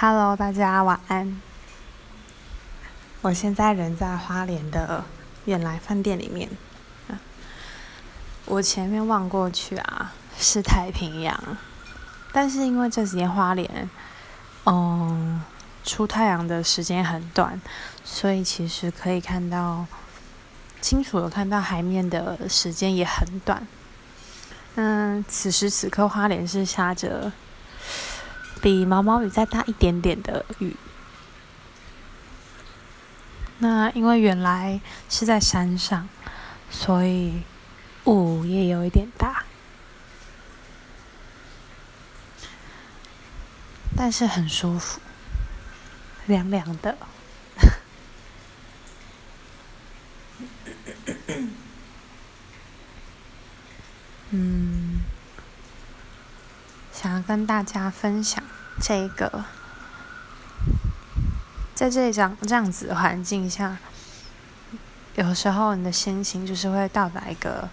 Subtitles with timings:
[0.00, 1.42] Hello，大家晚安。
[3.20, 5.04] 我现在人在花莲的
[5.46, 6.48] 远来饭店里面。
[8.44, 11.36] 我前面望过去啊，是太平洋，
[12.32, 13.90] 但是因为这几天花莲，
[14.66, 15.42] 嗯，
[15.82, 17.60] 出太阳的时间很短，
[18.04, 19.84] 所以其实可以看到
[20.80, 23.66] 清楚的看到海面的时间也很短。
[24.76, 27.32] 嗯，此时此刻花莲是下着。
[28.60, 30.76] 比毛毛雨再大一点点的雨。
[33.58, 36.08] 那因为原来是在山上，
[36.70, 37.42] 所以
[38.04, 39.44] 雾也有一点大，
[43.96, 45.00] 但是很舒服，
[46.26, 46.96] 凉凉的。
[54.30, 54.87] 嗯。
[57.18, 58.40] 想跟大家分享
[58.80, 59.44] 这个，
[61.74, 63.76] 在这样这样子环境下，
[65.16, 67.68] 有时候你的心情就是会到达一个，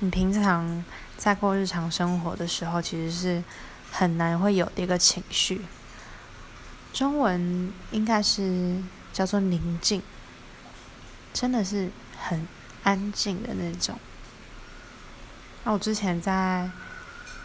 [0.00, 0.84] 你平常
[1.16, 3.42] 在过日常生活的时候，其实是
[3.90, 5.64] 很难会有的一个情绪。
[6.92, 8.76] 中文应该是
[9.10, 10.02] 叫做宁静，
[11.32, 11.90] 真的是
[12.20, 12.46] 很
[12.82, 13.98] 安静的那种。
[15.64, 16.70] 那我之前在。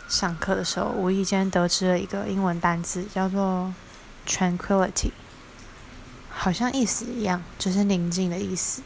[0.08, 3.74] 上课的时候，无意间得知了一个英文单词，叫做
[4.26, 5.12] “tranquility”，
[6.30, 8.82] 好像意思一样，就是宁静的意思。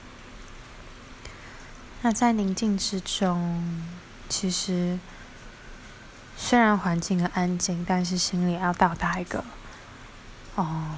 [2.01, 3.83] 那在宁静之中，
[4.27, 4.97] 其实
[6.35, 9.43] 虽然环境很安静，但是心里要到达一个
[10.55, 10.97] 哦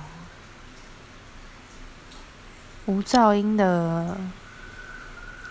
[2.86, 4.18] 无噪音的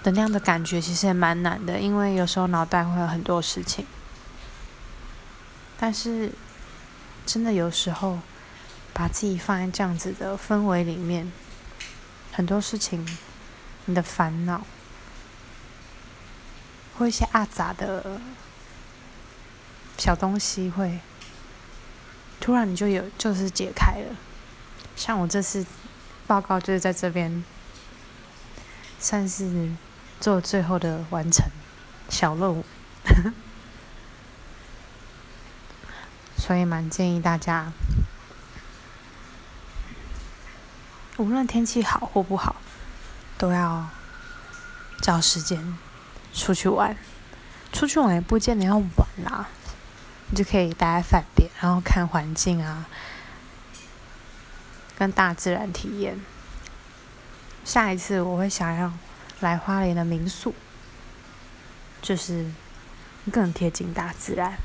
[0.03, 3.85] 的那样的感觉，其实也蛮难的，因为有时候脑袋会有很多事情。
[5.79, 6.33] 但是，
[7.27, 8.21] 真的有时候，
[8.93, 11.33] 把自己放在这样子的氛围里面，
[12.33, 13.07] 很多事情，
[13.87, 14.65] 你的烦恼，
[16.97, 18.21] 或一些阿杂的
[19.99, 21.01] 小东西，会
[22.41, 24.17] 突然你就有就是解开了。
[24.95, 25.67] 像我这次
[26.27, 27.45] 报告就是在这边，
[29.01, 29.71] 算是
[30.21, 31.45] 做最后的完成
[32.09, 32.65] 小任务。
[36.45, 37.71] 所以蛮建议大家，
[41.17, 42.57] 无论天气好或不好，
[43.39, 43.89] 都要
[45.01, 45.79] 找时间
[46.35, 46.97] 出去玩。
[47.73, 49.47] 出去玩也不见得要玩啦，
[50.31, 52.87] 你就可以待在饭店，然后看环境啊，
[54.99, 56.21] 跟大自然体验。
[57.65, 58.93] 下一次我会想要
[59.39, 60.53] 来花莲的民宿，
[62.03, 62.51] 就是
[63.31, 64.59] 更贴近大自然。